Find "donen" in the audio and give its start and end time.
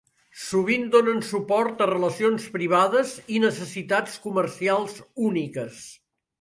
0.95-1.21